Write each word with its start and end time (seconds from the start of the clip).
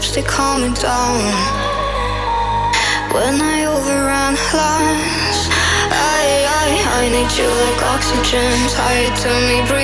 steps, 0.00 0.14
they 0.14 0.22
calm 0.22 0.62
me 0.62 0.68
down. 0.74 1.20
When 3.12 3.40
I 3.40 3.64
overran 3.66 4.34
lines 4.54 5.40
I, 5.90 6.46
I, 6.62 6.68
I 6.98 7.08
need 7.10 7.30
you 7.36 7.48
like 7.48 7.82
oxygen, 7.94 8.54
tied 8.70 9.14
to 9.22 9.30
me. 9.48 9.79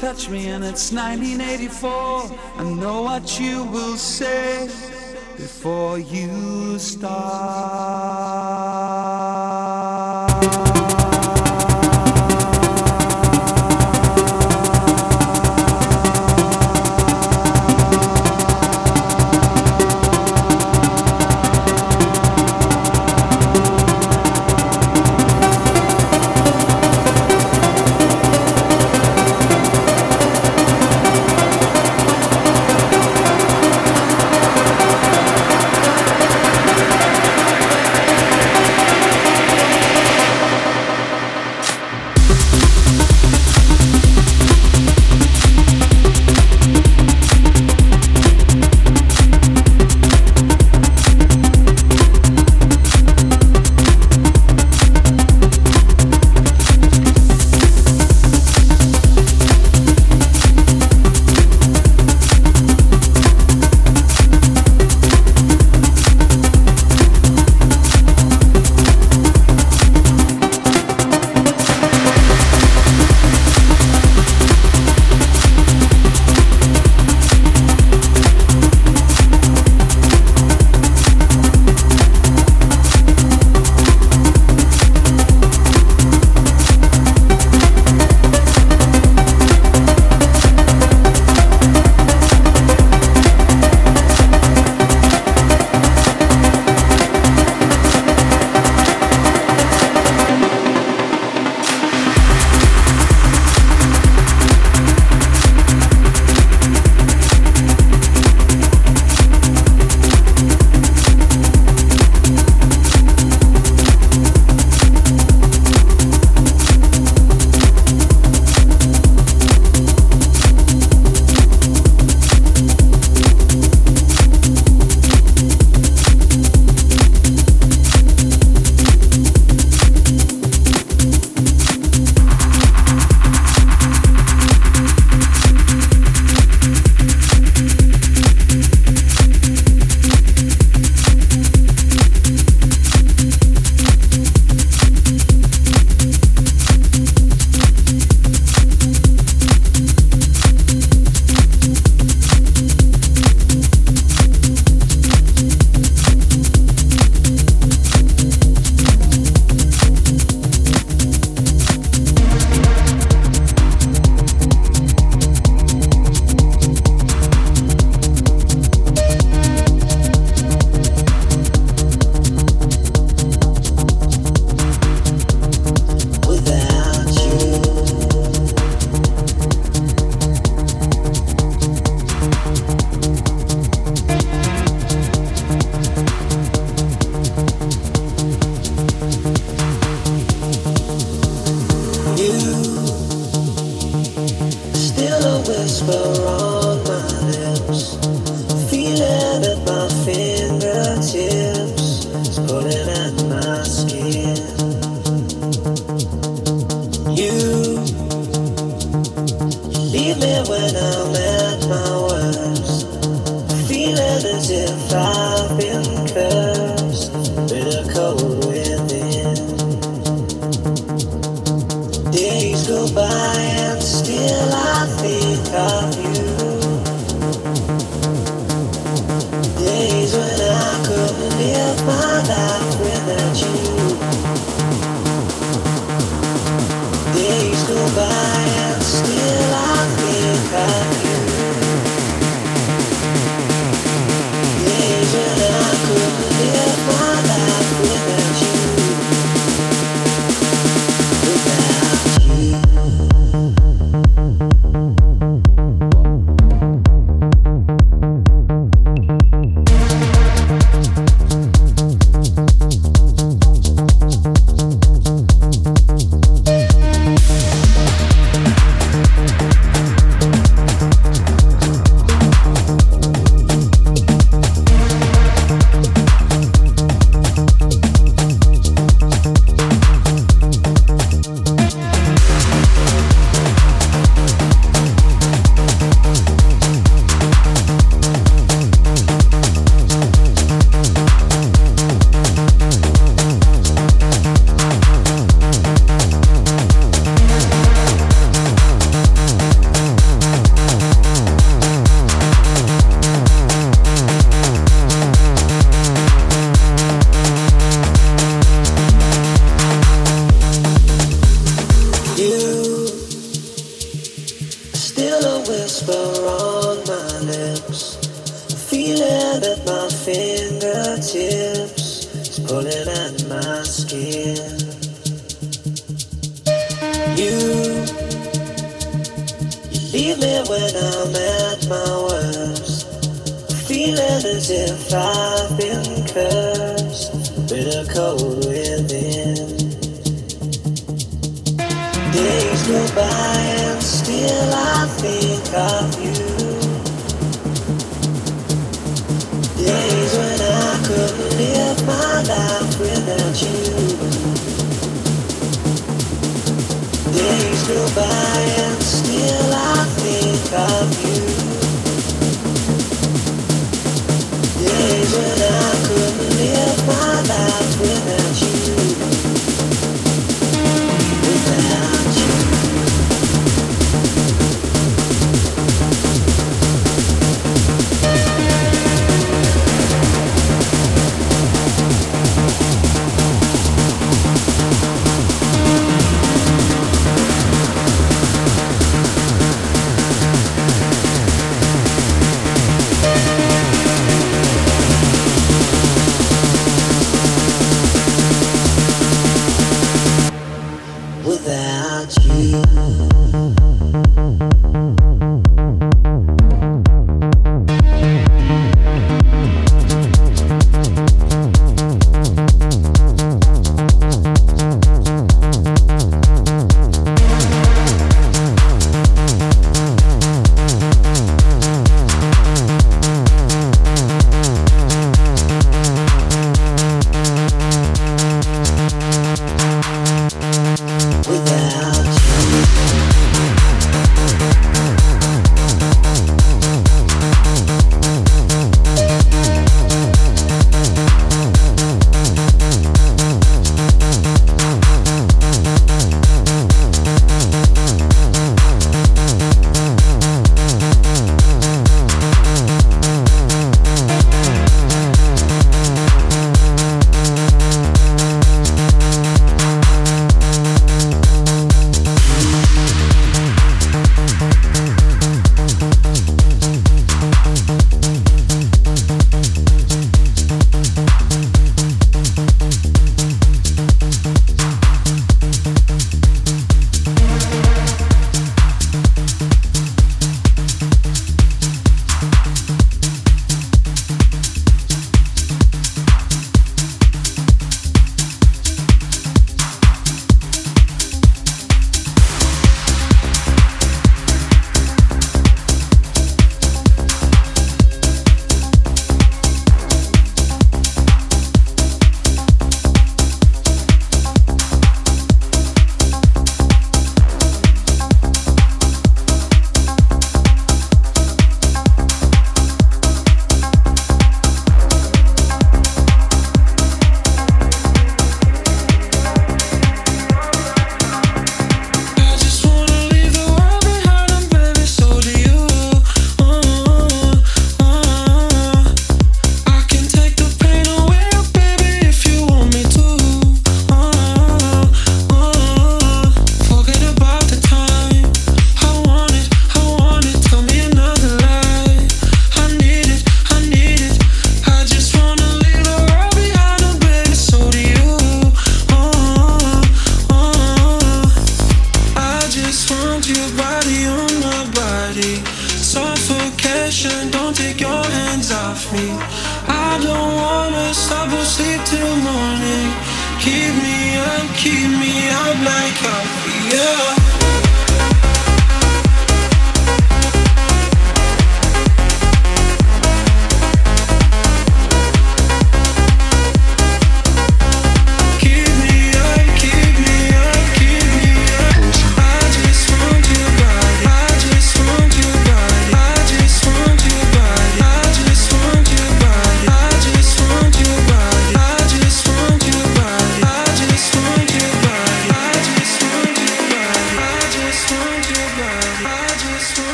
touch 0.00 0.28
me 0.28 0.48
and 0.48 0.62
it's 0.62 0.92
1984. 0.92 1.90
I 2.58 2.64
know 2.64 3.02
what 3.02 3.40
you 3.40 3.64
will 3.64 3.96
say 3.96 4.66
before 5.36 5.98
you 5.98 6.78
start. 6.78 7.16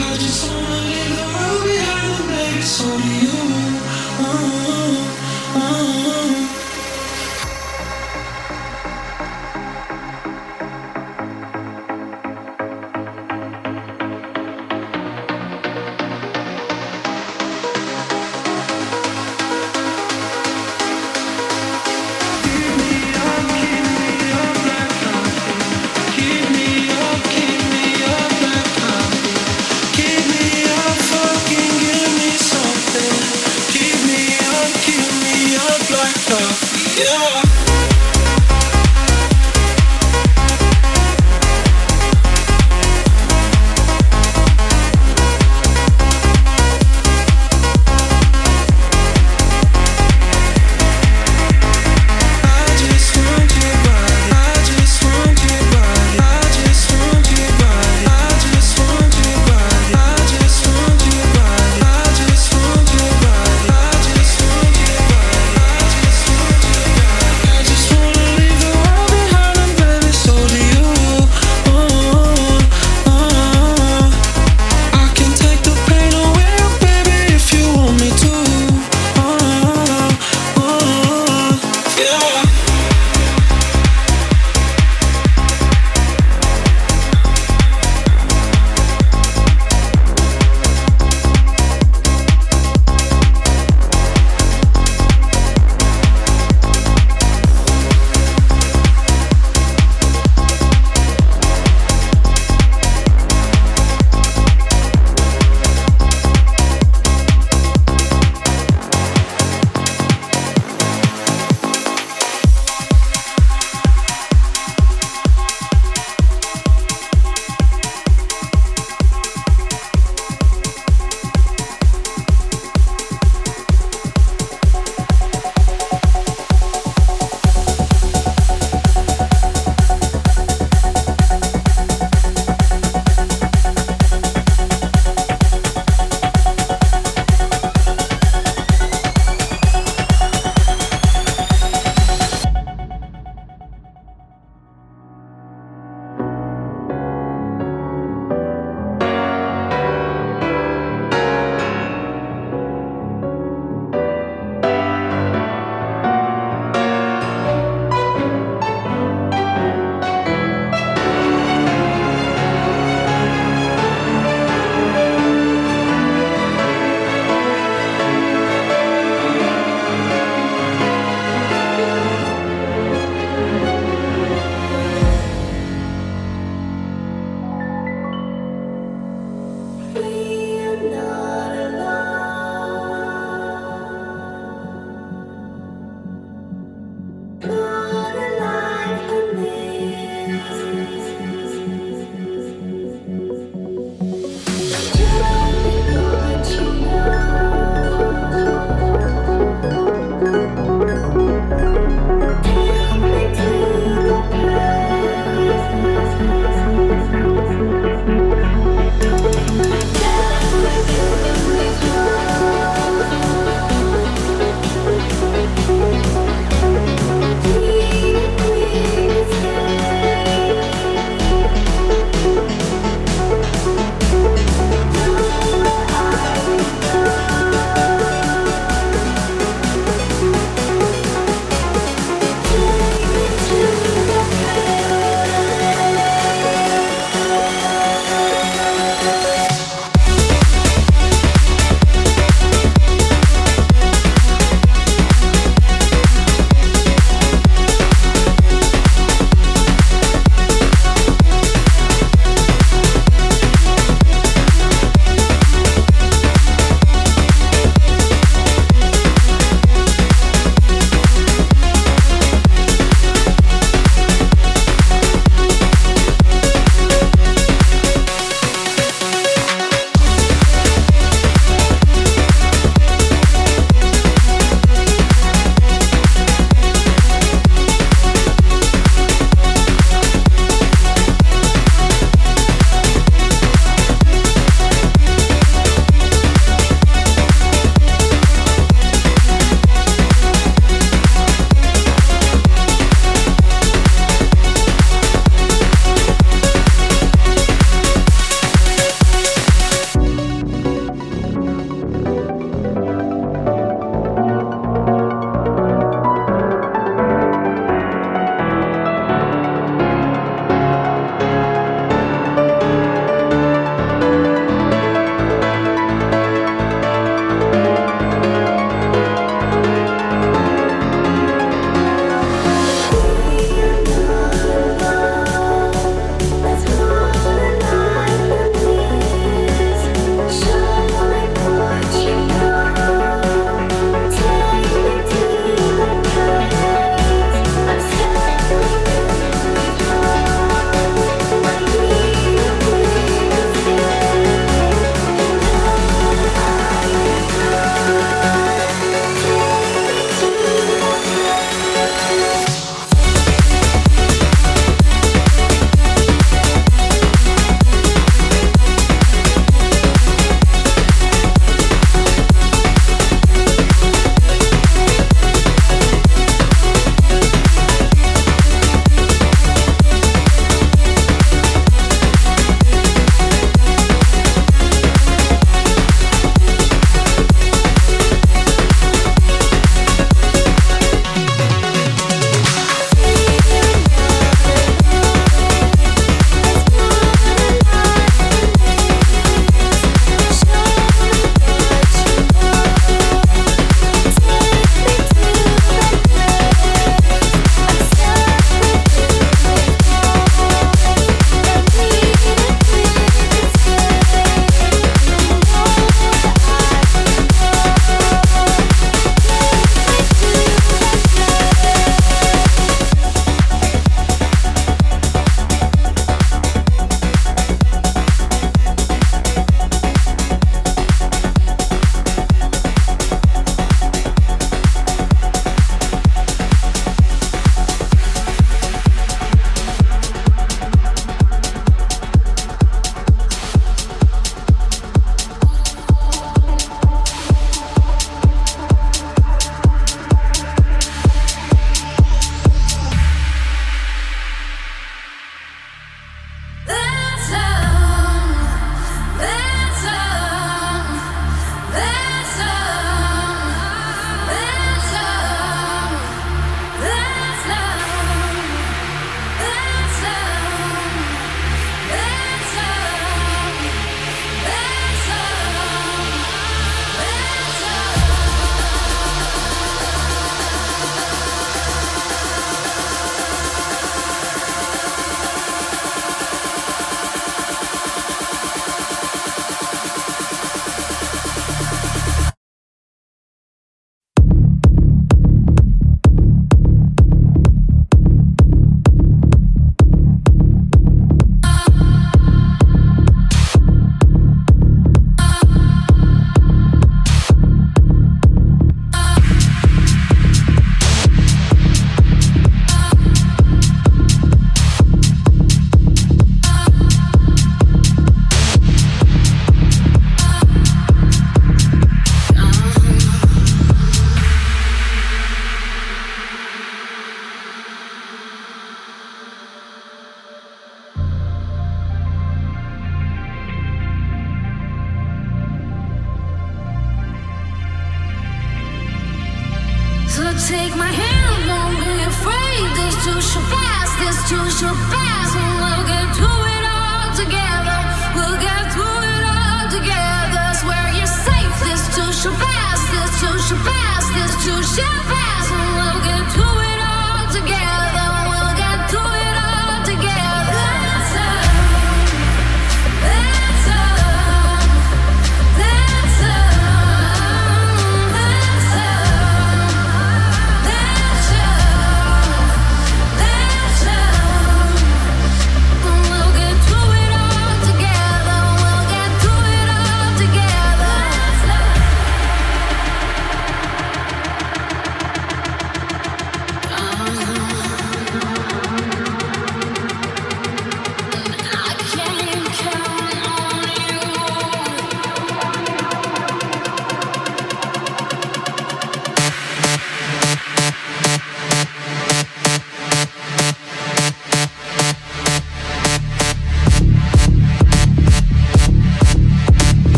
Like 0.00 0.22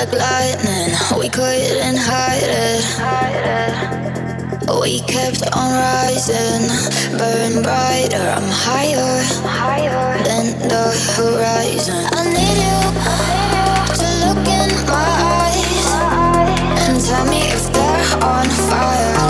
like 0.00 0.12
lightning. 0.12 0.94
We 1.18 1.28
couldn't 1.28 1.96
hide 1.96 2.42
it. 2.42 2.84
We 4.80 5.00
kept 5.00 5.42
on 5.54 5.72
rising, 5.72 6.68
burn 7.18 7.62
brighter. 7.62 8.24
I'm 8.36 8.48
higher 8.48 9.24
than 10.24 10.68
the 10.68 10.84
horizon. 11.16 12.06
I 12.12 12.24
need 12.32 12.58
you 12.64 12.80
to 13.98 14.06
look 14.24 14.46
in 14.48 14.70
my 14.86 15.10
eyes 15.44 15.84
and 16.88 16.96
tell 17.04 17.26
me 17.26 17.40
if 17.52 17.72
they're 17.72 18.24
on 18.24 18.46
fire. 18.48 19.29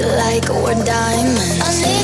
bright 0.00 0.16
like 0.16 0.48
we're 0.48 0.84
diamonds. 0.84 1.97